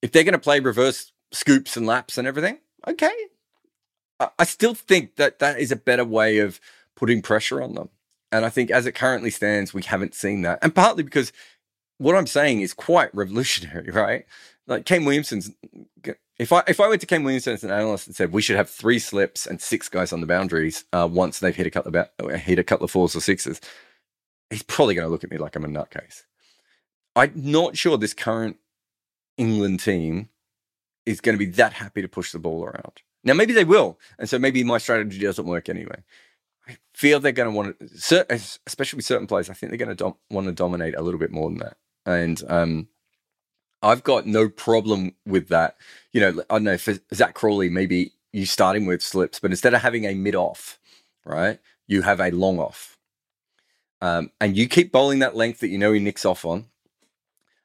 [0.00, 3.12] If they're going to play reverse scoops and laps and everything, okay.
[4.18, 6.60] I, I still think that that is a better way of
[6.96, 7.88] putting pressure on them.
[8.30, 10.58] And I think as it currently stands, we haven't seen that.
[10.62, 11.32] And partly because
[11.98, 14.24] what I'm saying is quite revolutionary, right?
[14.66, 15.50] Like Kane Williamson's
[16.42, 18.56] if I if I went to Kane Williamson as an analyst and said we should
[18.56, 21.96] have three slips and six guys on the boundaries uh, once they've hit a couple
[21.96, 23.60] of ba- hit a couple of fours or sixes,
[24.50, 26.22] he's probably going to look at me like I'm a nutcase.
[27.14, 28.56] I'm not sure this current
[29.38, 30.30] England team
[31.06, 33.02] is going to be that happy to push the ball around.
[33.22, 36.02] Now maybe they will, and so maybe my strategy doesn't work anyway.
[36.68, 39.48] I feel they're going to want to, especially with certain players.
[39.48, 41.76] I think they're going to dom- want to dominate a little bit more than that,
[42.04, 42.88] and um,
[43.82, 45.76] I've got no problem with that.
[46.12, 49.50] You know, I don't know for Zak Crawley, maybe you start him with slips, but
[49.50, 50.78] instead of having a mid off,
[51.24, 52.96] right, you have a long off.
[54.00, 56.66] Um, and you keep bowling that length that you know he nicks off on.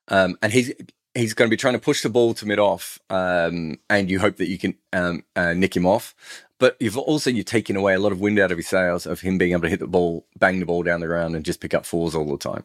[0.07, 0.71] Um, and he's
[1.13, 4.19] he's going to be trying to push the ball to mid off, um, and you
[4.19, 6.15] hope that you can um, uh, nick him off.
[6.59, 9.21] But you've also you're taking away a lot of wind out of his sails of
[9.21, 11.59] him being able to hit the ball, bang the ball down the ground, and just
[11.59, 12.63] pick up fours all the time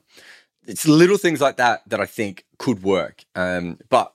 [0.67, 3.25] it's little things like that that I think could work.
[3.35, 4.15] Um, but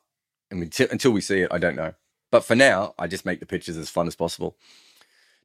[0.51, 1.93] I mean, t- until we see it, I don't know.
[2.31, 4.57] But for now, I just make the pitches as fun as possible.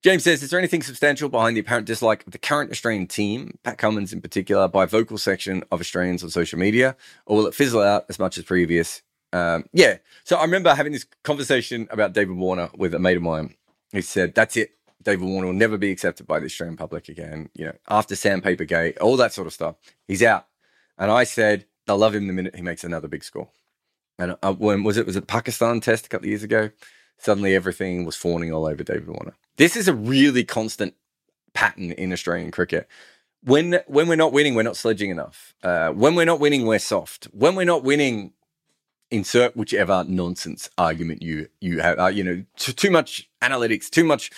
[0.02, 3.56] James says, is there anything substantial behind the apparent dislike of the current Australian team,
[3.62, 7.54] Pat Cummins in particular, by vocal section of Australians on social media, or will it
[7.54, 9.02] fizzle out as much as previous?
[9.32, 9.98] Um, yeah.
[10.24, 13.54] So I remember having this conversation about David Warner with a mate of mine.
[13.92, 14.72] He said, that's it.
[15.04, 17.48] David Warner will never be accepted by the Australian public again.
[17.54, 19.76] You know, after Sandpaper Gate, all that sort of stuff.
[20.08, 20.46] He's out.
[20.98, 23.48] And I said, they'll love him the minute he makes another big score.
[24.18, 25.06] And uh, when was it?
[25.06, 26.70] Was it Pakistan test a couple of years ago?
[27.18, 29.34] Suddenly everything was fawning all over David Warner.
[29.56, 30.94] This is a really constant
[31.54, 32.88] pattern in Australian cricket.
[33.42, 35.54] When when we're not winning, we're not sledging enough.
[35.62, 37.24] Uh, when we're not winning, we're soft.
[37.32, 38.32] When we're not winning,
[39.10, 41.98] insert whichever nonsense argument you you have.
[41.98, 44.30] Uh, you know, too, too, much analytics, too much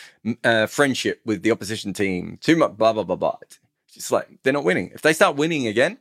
[0.42, 3.36] uh, friendship with the opposition team, too much blah blah blah blah.
[3.42, 3.58] It's
[3.92, 4.90] just like they're not winning.
[4.94, 5.98] If they start winning again,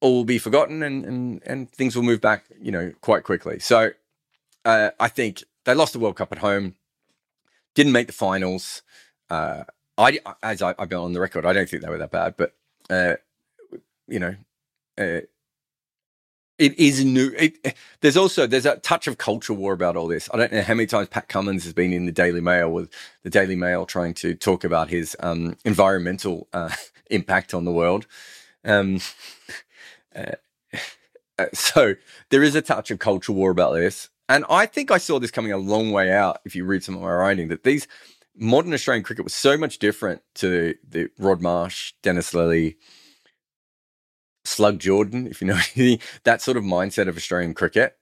[0.00, 3.58] all will be forgotten and, and, and things will move back, you know, quite quickly.
[3.58, 3.90] So
[4.64, 6.74] uh, I think they lost the World Cup at home,
[7.74, 8.82] didn't make the finals.
[9.30, 9.64] Uh,
[9.96, 12.34] I, as I, have been on the record, I don't think they were that bad,
[12.36, 12.54] but
[12.90, 13.14] uh,
[14.06, 14.34] you know,
[14.98, 15.20] uh,
[16.58, 17.32] it is new.
[17.36, 20.28] It, there's also there's a touch of culture war about all this.
[20.32, 22.90] I don't know how many times Pat Cummins has been in the Daily Mail with
[23.22, 26.70] the Daily Mail trying to talk about his um, environmental uh,
[27.10, 28.06] impact on the world.
[28.64, 29.00] Um,
[30.14, 30.32] uh,
[31.38, 31.94] uh, so
[32.30, 35.30] there is a touch of culture war about this, and I think I saw this
[35.30, 36.40] coming a long way out.
[36.44, 37.86] If you read some of my writing, that these
[38.36, 42.76] modern Australian cricket was so much different to the Rod Marsh, Dennis Lillee
[44.44, 47.96] Slug Jordan, if you know anything, that sort of mindset of Australian cricket,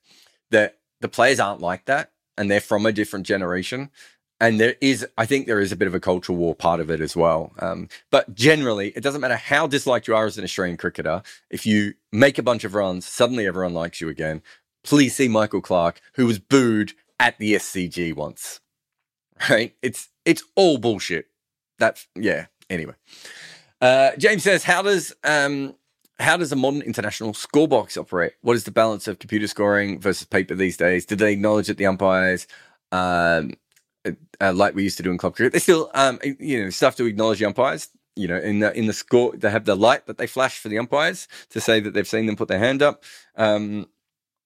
[0.50, 3.90] that the players aren't like that and they're from a different generation.
[4.42, 6.90] And there is, I think there is a bit of a cultural war part of
[6.90, 7.52] it as well.
[7.60, 11.22] Um, but generally, it doesn't matter how disliked you are as an Australian cricketer.
[11.48, 14.42] If you make a bunch of runs, suddenly everyone likes you again.
[14.82, 18.60] Please see Michael Clarke, who was booed at the SCG once.
[19.50, 19.74] Right?
[19.82, 21.26] It's it's all bullshit.
[21.80, 22.46] That yeah.
[22.70, 22.94] Anyway,
[23.80, 25.74] uh, James says, how does um,
[26.20, 28.34] how does a modern international scorebox operate?
[28.42, 31.04] What is the balance of computer scoring versus paper these days?
[31.04, 32.46] Did they acknowledge that the umpires,
[32.92, 33.54] um,
[34.40, 36.96] uh, like we used to do in club cricket, they still, um, you know, stuff
[36.96, 37.88] to acknowledge the umpires.
[38.14, 40.68] You know, in the in the score, they have the light that they flash for
[40.68, 43.04] the umpires to say that they've seen them put their hand up.
[43.36, 43.88] Um,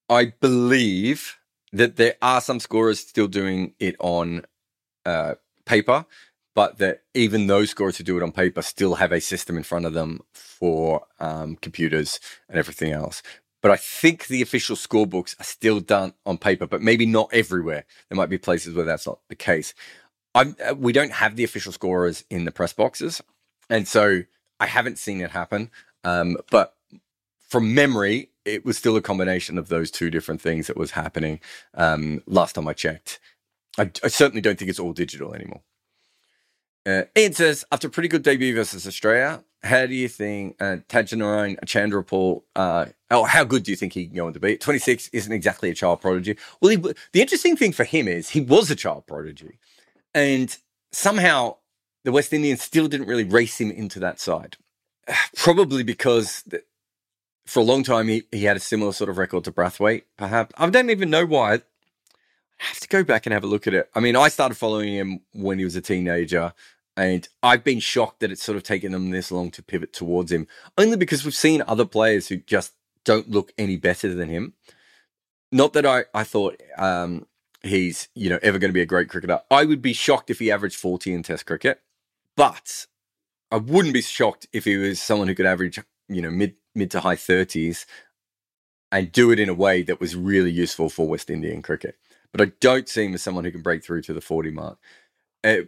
[0.09, 1.37] I believe
[1.73, 4.45] that there are some scorers still doing it on
[5.05, 6.07] uh, paper,
[6.55, 9.65] but that even those scorers who do it on paper still have a system in
[9.65, 13.23] front of them for um, computers and everything else.
[13.67, 17.85] But I think the official scorebooks are still done on paper, but maybe not everywhere.
[18.09, 19.75] There might be places where that's not the case.
[20.37, 23.21] I'm, uh, we don't have the official scorers in the press boxes,
[23.69, 24.23] and so
[24.61, 25.73] I haven't seen it happen.
[26.05, 26.77] Um, but
[27.41, 31.41] from memory, it was still a combination of those two different things that was happening
[31.75, 33.19] um, last time I checked.
[33.77, 35.63] I, I certainly don't think it's all digital anymore.
[36.87, 40.77] Uh, Ian says, after a pretty good debut versus Australia, how do you think uh,
[40.89, 44.57] Tagenarine Chanderpaul, uh, oh, how good do you think he can go on to be?
[44.57, 46.39] 26 isn't exactly a child prodigy.
[46.61, 49.59] Well, he, the interesting thing for him is he was a child prodigy.
[50.15, 50.57] And
[50.93, 51.57] somehow
[52.05, 54.57] the West Indians still didn't really race him into that side.
[55.37, 56.63] Probably because the,
[57.47, 60.55] for a long time he, he had a similar sort of record to Brathwaite, perhaps.
[60.57, 61.55] I don't even know why.
[61.55, 63.91] I have to go back and have a look at it.
[63.95, 66.55] I mean, I started following him when he was a teenager.
[66.97, 70.33] And I've been shocked that it's sort of taken them this long to pivot towards
[70.33, 70.47] him,
[70.79, 72.73] only because we've seen other players who just
[73.05, 74.55] don't look any better than him.
[75.53, 77.27] Not that I, I thought um,
[77.63, 79.41] he's you know ever going to be a great cricketer.
[79.51, 81.83] I would be shocked if he averaged 40 in Test cricket,
[82.37, 82.87] but
[83.51, 85.79] I wouldn't be shocked if he was someone who could average
[86.09, 87.87] you know mid mid to high 30s
[88.93, 91.97] and do it in a way that was really useful for West Indian cricket.
[92.33, 94.79] But I don't see him as someone who can break through to the 40 mark.
[95.43, 95.63] Uh,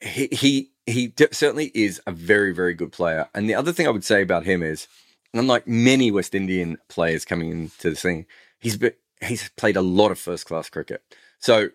[0.00, 3.28] he he he certainly is a very very good player.
[3.34, 4.86] And the other thing I would say about him is,
[5.32, 8.26] unlike many West Indian players coming into the scene,
[8.58, 8.78] he's
[9.22, 11.02] he's played a lot of first class cricket.
[11.38, 11.70] So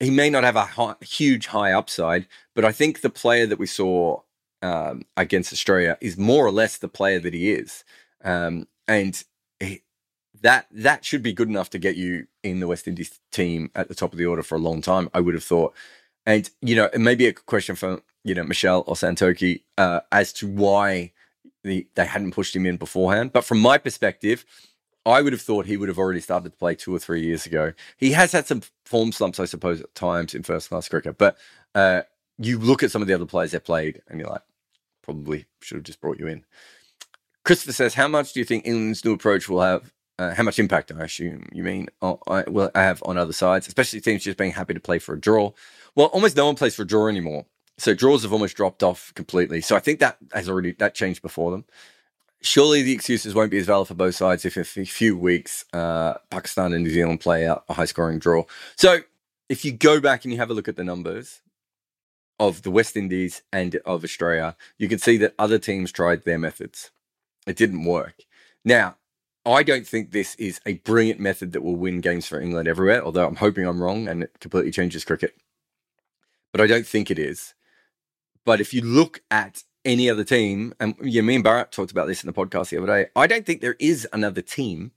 [0.00, 3.58] he may not have a high, huge high upside, but I think the player that
[3.58, 4.20] we saw
[4.62, 7.84] um, against Australia is more or less the player that he is,
[8.24, 9.22] um, and
[9.60, 9.82] he,
[10.42, 13.88] that that should be good enough to get you in the West Indies team at
[13.88, 15.08] the top of the order for a long time.
[15.14, 15.74] I would have thought.
[16.26, 20.00] And you know, it may be a question for you know Michelle or Santoki uh,
[20.12, 21.12] as to why
[21.62, 23.32] the, they hadn't pushed him in beforehand.
[23.32, 24.44] But from my perspective,
[25.06, 27.46] I would have thought he would have already started to play two or three years
[27.46, 27.72] ago.
[27.96, 31.16] He has had some form slumps, I suppose, at times in first class cricket.
[31.16, 31.38] But
[31.74, 32.02] uh,
[32.38, 34.42] you look at some of the other players they played, and you're like,
[35.02, 36.44] probably should have just brought you in.
[37.44, 40.58] Christopher says, "How much do you think England's new approach will have uh, how much
[40.58, 44.52] impact I assume you mean I will have on other sides, especially teams just being
[44.52, 45.52] happy to play for a draw.
[45.96, 47.46] Well, almost no one plays for draw anymore,
[47.78, 49.62] so draws have almost dropped off completely.
[49.62, 51.64] So I think that has already that changed before them.
[52.42, 55.64] Surely the excuses won't be as valid for both sides if in a few weeks
[55.72, 58.44] uh, Pakistan and New Zealand play out a high scoring draw.
[58.76, 58.98] So
[59.48, 61.40] if you go back and you have a look at the numbers
[62.38, 66.38] of the West Indies and of Australia, you can see that other teams tried their
[66.38, 66.90] methods.
[67.46, 68.16] It didn't work.
[68.66, 68.96] Now,
[69.46, 73.02] I don't think this is a brilliant method that will win games for England everywhere,
[73.02, 75.36] although I'm hoping I'm wrong and it completely changes cricket.
[76.56, 77.52] But I don't think it is.
[78.46, 82.06] But if you look at any other team, and yeah, me and Barrett talked about
[82.06, 84.92] this in the podcast the other day, I don't think there is another team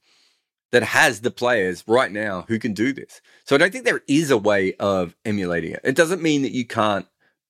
[0.71, 3.19] that has the players right now who can do this.
[3.43, 5.81] So I don't think there is a way of emulating it.
[5.83, 7.07] It doesn't mean that you can't,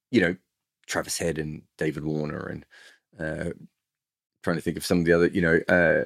[0.10, 0.36] you know,
[0.88, 2.66] Travis Head and David Warner and
[3.20, 3.52] uh,
[4.42, 6.06] trying to think of some of the other, you know, uh,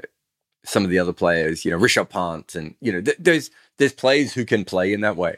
[0.65, 3.93] some of the other players, you know, Rishabh Pant, and you know, th- there's there's
[3.93, 5.37] players who can play in that way,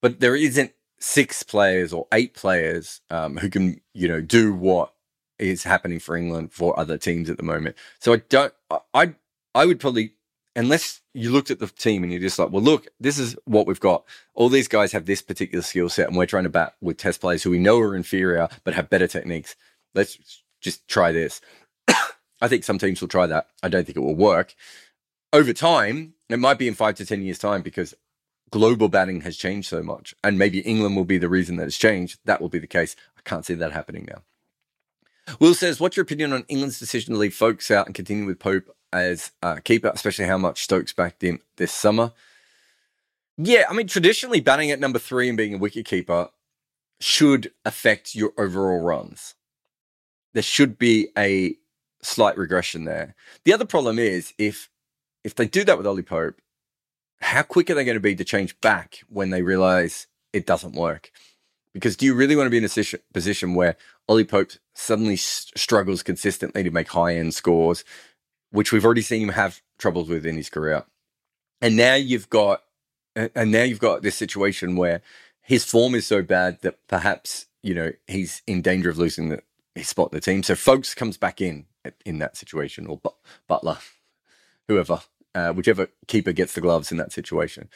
[0.00, 4.92] but there isn't six players or eight players um, who can you know do what
[5.38, 7.74] is happening for England for other teams at the moment.
[7.98, 8.52] So I don't,
[8.94, 9.14] I
[9.54, 10.12] I would probably
[10.56, 13.66] unless you looked at the team and you're just like, well, look, this is what
[13.66, 14.04] we've got.
[14.34, 17.20] All these guys have this particular skill set, and we're trying to bat with test
[17.20, 19.56] players who we know are inferior but have better techniques.
[19.94, 21.40] Let's just try this.
[22.40, 23.48] I think some teams will try that.
[23.62, 24.54] I don't think it will work.
[25.32, 27.94] Over time, it might be in five to 10 years' time because
[28.50, 30.14] global batting has changed so much.
[30.22, 32.18] And maybe England will be the reason that it's changed.
[32.24, 32.96] That will be the case.
[33.16, 34.22] I can't see that happening now.
[35.38, 38.38] Will says, What's your opinion on England's decision to leave Foakes out and continue with
[38.38, 42.12] Pope as uh, keeper, especially how much Stokes backed him this summer?
[43.36, 46.28] Yeah, I mean, traditionally, batting at number three and being a wicket keeper
[47.00, 49.34] should affect your overall runs.
[50.34, 51.56] There should be a
[52.02, 53.14] slight regression there.
[53.44, 54.68] The other problem is if
[55.24, 56.40] if they do that with Ollie Pope,
[57.20, 60.74] how quick are they going to be to change back when they realize it doesn't
[60.74, 61.10] work?
[61.72, 63.76] Because do you really want to be in a position where
[64.08, 67.84] Ollie Pope suddenly struggles consistently to make high end scores,
[68.50, 70.84] which we've already seen him have troubles with in his career,
[71.60, 72.62] and now you've got,
[73.14, 75.02] and now you've got this situation where
[75.42, 79.42] his form is so bad that perhaps you know he's in danger of losing the,
[79.76, 80.42] his spot in the team.
[80.42, 81.66] So Foakes comes back in
[82.04, 83.00] in that situation, or
[83.48, 83.80] Buttler,
[84.66, 85.02] whoever,
[85.34, 87.68] uh, whichever keeper gets the gloves in that situation.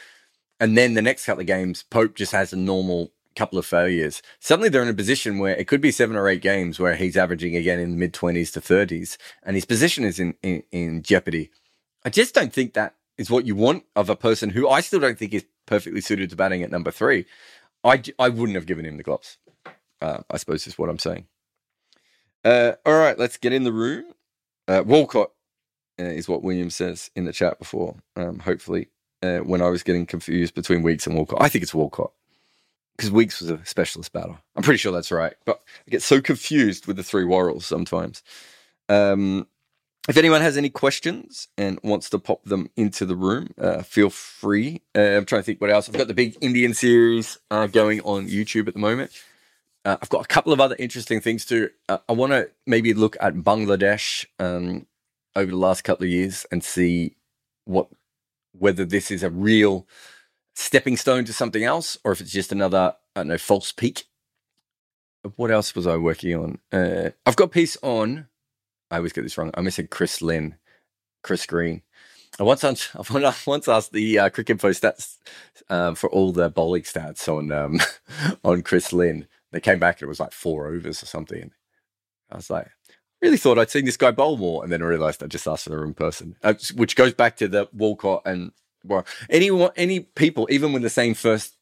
[0.60, 4.22] And then the next couple of games, Pope just has a normal couple of failures.
[4.40, 7.16] Suddenly they're in a position where it could be seven or eight games where he's
[7.16, 11.02] averaging again in the mid 20s to 30s, and his position is in, in, in
[11.02, 11.50] jeopardy.
[12.04, 15.00] I just don't think that is what you want of a person who I still
[15.00, 17.26] don't think is perfectly suited to batting at number three.
[17.82, 19.38] I, I wouldn't have given him the gloves.
[20.00, 21.26] Uh, I suppose is what I'm saying.
[22.44, 24.04] Uh, all right, let's get in the room.
[24.68, 25.30] Uh, Walcott
[26.00, 27.96] uh, is what William says in the chat before.
[28.16, 28.88] Um, hopefully,
[29.22, 32.12] uh, when I was getting confused between Weekes and Walcott, I think it's Walcott
[32.96, 34.38] because Weekes was a specialist batter.
[34.56, 38.22] I'm pretty sure that's right, but I get so confused with the three Worrells sometimes.
[38.88, 39.46] Um,
[40.08, 44.10] if anyone has any questions and wants to pop them into the room, uh, feel
[44.10, 44.82] free.
[44.94, 45.88] Uh, I'm trying to think what else.
[45.88, 49.12] I've got the big Indian series uh, going on YouTube at the moment.
[49.84, 51.70] Uh, I've got a couple of other interesting things too.
[51.88, 54.86] Uh, I want to maybe look at Bangladesh um,
[55.36, 57.16] over the last couple of years and see
[57.64, 57.88] what
[58.52, 59.86] whether this is a real
[60.54, 64.04] stepping stone to something else or if it's just another I don't know false peak.
[65.36, 66.58] What else was I working on?
[66.70, 68.26] Uh, I've got a piece on.
[68.90, 69.50] I always get this wrong.
[69.54, 70.56] I'm missing Chris Lynn,
[71.22, 71.82] Chris Green.
[72.38, 72.64] I once,
[72.94, 75.18] I once asked the uh, Cricinfo stats
[75.70, 77.80] uh, for all the bowling stats on um,
[78.44, 81.52] on Chris Lynn, they came back and it was like four overs or something.
[82.30, 82.68] I was like,
[83.24, 85.64] really thought I'd seen this guy bowl more, and then I realized I just asked
[85.64, 88.52] for the wrong person, uh, which goes back to the Walcott and
[88.84, 91.56] well, any any people, even with the same first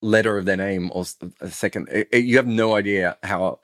[0.00, 1.04] letter of their name or
[1.40, 3.60] a second, it, it, you have no idea how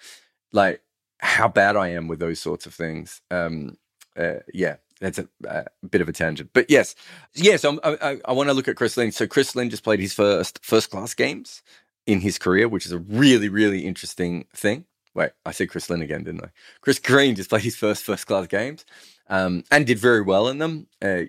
[0.53, 0.81] like
[1.19, 3.21] how bad I am with those sorts of things.
[3.31, 3.77] Um,
[4.17, 6.95] uh, yeah, that's a, a, bit of a tangent, but yes,
[7.35, 7.65] yes.
[7.65, 9.13] I, I, I want to look at Chris Lynn.
[9.13, 11.63] So Chris Lynn just played his first first class games
[12.07, 14.87] in his career, which is a really, really interesting thing.
[15.19, 16.51] Wait, I said Chris Lynn again, didn't I?
[16.81, 18.85] Chris Green just played his first first class games
[19.29, 20.87] um, and did very well in them.
[21.03, 21.23] Uh,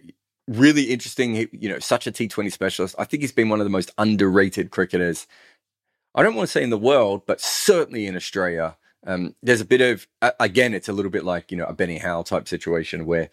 [0.47, 1.49] really interesting.
[1.51, 2.93] You know, such a T20 specialist.
[2.99, 5.25] I think he's been one of the most underrated cricketers.
[6.13, 8.77] I don't want to say in the world, but certainly in Australia.
[9.07, 10.07] Um, there's a bit of,
[10.39, 13.31] again, it's a little bit like, you know, a Benny Howell type situation where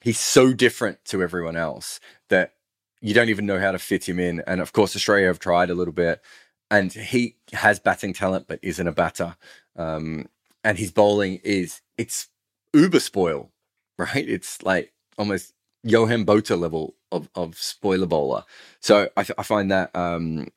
[0.00, 2.00] he's so different to everyone else
[2.30, 2.54] that
[3.02, 4.42] you don't even know how to fit him in.
[4.46, 6.22] And of course, Australia have tried a little bit
[6.70, 9.36] and he has batting talent but isn't a batter.
[9.78, 10.28] Um,
[10.64, 12.28] and his bowling is it's
[12.74, 13.50] uber spoil,
[13.98, 14.28] right?
[14.28, 15.54] It's like almost
[15.84, 18.44] Johan Botha level of of spoiler bowler.
[18.80, 20.48] So I, I find that um,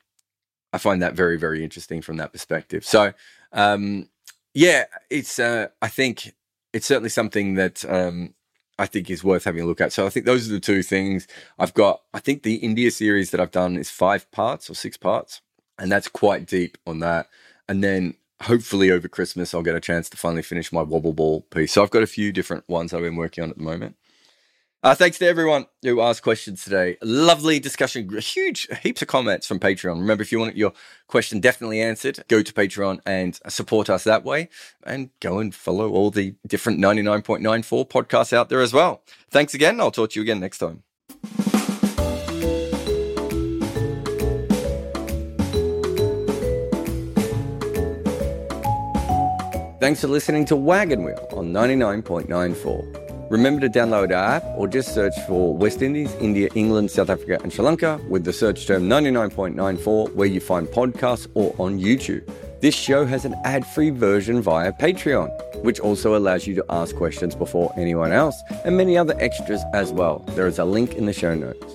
[0.72, 2.84] I find that very very interesting from that perspective.
[2.84, 3.12] So
[3.52, 4.08] um,
[4.54, 6.34] yeah, it's uh, I think
[6.72, 8.34] it's certainly something that um,
[8.78, 9.92] I think is worth having a look at.
[9.92, 12.02] So I think those are the two things I've got.
[12.12, 15.40] I think the India series that I've done is five parts or six parts
[15.78, 17.28] and that's quite deep on that.
[17.68, 21.42] And then hopefully over Christmas, I'll get a chance to finally finish my wobble ball
[21.42, 21.72] piece.
[21.72, 23.96] So I've got a few different ones I've been working on at the moment.
[24.84, 26.96] Uh, thanks to everyone who asked questions today.
[27.02, 30.00] Lovely discussion, huge heaps of comments from Patreon.
[30.00, 30.72] Remember, if you want your
[31.06, 34.48] question definitely answered, go to Patreon and support us that way,
[34.82, 39.04] and go and follow all the different 99.94 podcasts out there as well.
[39.30, 39.80] Thanks again.
[39.80, 40.82] I'll talk to you again next time.
[49.82, 53.28] Thanks for listening to Wagon Wheel on 99.94.
[53.32, 57.40] Remember to download our app or just search for West Indies, India, England, South Africa,
[57.42, 62.22] and Sri Lanka with the search term 99.94 where you find podcasts or on YouTube.
[62.60, 66.94] This show has an ad free version via Patreon, which also allows you to ask
[66.94, 70.20] questions before anyone else and many other extras as well.
[70.36, 71.74] There is a link in the show notes.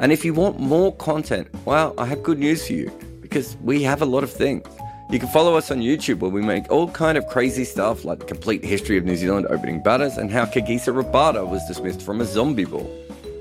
[0.00, 2.90] And if you want more content, well, I have good news for you
[3.20, 4.66] because we have a lot of things.
[5.12, 8.20] You can follow us on YouTube where we make all kind of crazy stuff like
[8.20, 12.22] the complete history of New Zealand opening batters and how Kagiso Rabada was dismissed from
[12.22, 12.90] a zombie ball.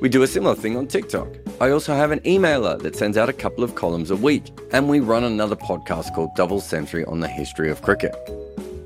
[0.02, 1.30] We do a similar thing on TikTok.
[1.62, 4.90] I also have an emailer that sends out a couple of columns a week, and
[4.90, 8.14] we run another podcast called Double Century on the history of cricket.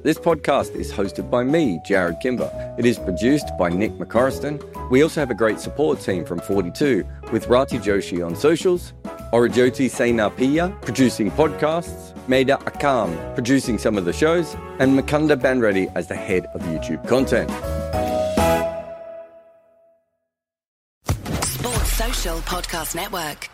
[0.06, 2.52] This podcast is hosted by me, Jarrod Kimber.
[2.78, 4.62] It is produced by Nick McCorriston.
[4.92, 8.94] We also have a great support team from 42 with Rati Joshi on socials,
[9.34, 16.08] Aurojyoti Senapati producing podcasts, Maida Akam producing some of the shows, and Mukunda Bandreddi as
[16.08, 17.50] the head of YouTube content.
[21.44, 23.50] Sports Social Podcast Network.